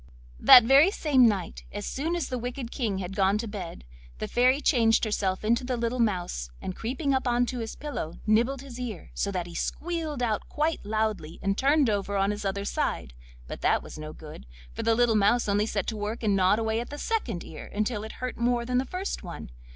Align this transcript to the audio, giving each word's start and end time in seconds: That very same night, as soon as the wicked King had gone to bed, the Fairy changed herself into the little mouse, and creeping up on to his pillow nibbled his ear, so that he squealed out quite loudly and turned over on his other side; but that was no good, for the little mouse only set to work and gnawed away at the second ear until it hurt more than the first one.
That 0.39 0.63
very 0.63 0.89
same 0.89 1.27
night, 1.27 1.63
as 1.71 1.85
soon 1.85 2.15
as 2.15 2.27
the 2.29 2.39
wicked 2.39 2.71
King 2.71 2.97
had 2.97 3.15
gone 3.15 3.37
to 3.37 3.47
bed, 3.47 3.83
the 4.17 4.27
Fairy 4.27 4.59
changed 4.59 5.05
herself 5.05 5.45
into 5.45 5.63
the 5.63 5.77
little 5.77 5.99
mouse, 5.99 6.49
and 6.59 6.75
creeping 6.75 7.13
up 7.13 7.27
on 7.27 7.45
to 7.45 7.59
his 7.59 7.75
pillow 7.75 8.17
nibbled 8.25 8.63
his 8.63 8.79
ear, 8.79 9.11
so 9.13 9.29
that 9.31 9.45
he 9.45 9.53
squealed 9.53 10.23
out 10.23 10.49
quite 10.49 10.83
loudly 10.83 11.37
and 11.43 11.55
turned 11.55 11.87
over 11.87 12.17
on 12.17 12.31
his 12.31 12.45
other 12.45 12.65
side; 12.65 13.13
but 13.47 13.61
that 13.61 13.83
was 13.83 13.99
no 13.99 14.11
good, 14.11 14.47
for 14.73 14.81
the 14.81 14.95
little 14.95 15.13
mouse 15.15 15.47
only 15.47 15.67
set 15.67 15.85
to 15.85 15.95
work 15.95 16.23
and 16.23 16.35
gnawed 16.35 16.57
away 16.57 16.79
at 16.79 16.89
the 16.89 16.97
second 16.97 17.43
ear 17.43 17.69
until 17.71 18.03
it 18.03 18.13
hurt 18.13 18.37
more 18.37 18.65
than 18.65 18.79
the 18.79 18.85
first 18.85 19.21
one. 19.21 19.51